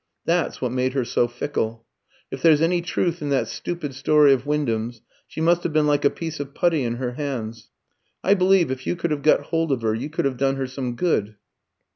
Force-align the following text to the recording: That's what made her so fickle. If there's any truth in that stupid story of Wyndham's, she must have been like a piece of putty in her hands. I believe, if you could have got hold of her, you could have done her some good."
That's 0.25 0.59
what 0.59 0.71
made 0.71 0.93
her 0.93 1.05
so 1.05 1.27
fickle. 1.27 1.85
If 2.31 2.41
there's 2.41 2.59
any 2.63 2.81
truth 2.81 3.21
in 3.21 3.29
that 3.29 3.47
stupid 3.47 3.93
story 3.93 4.33
of 4.33 4.47
Wyndham's, 4.47 5.01
she 5.27 5.41
must 5.41 5.61
have 5.61 5.73
been 5.73 5.85
like 5.85 6.03
a 6.03 6.09
piece 6.09 6.39
of 6.39 6.55
putty 6.55 6.83
in 6.83 6.95
her 6.95 7.11
hands. 7.11 7.69
I 8.23 8.33
believe, 8.33 8.71
if 8.71 8.87
you 8.87 8.95
could 8.95 9.11
have 9.11 9.21
got 9.21 9.41
hold 9.41 9.71
of 9.71 9.83
her, 9.83 9.93
you 9.93 10.09
could 10.09 10.25
have 10.25 10.37
done 10.37 10.55
her 10.55 10.65
some 10.65 10.95
good." 10.95 11.35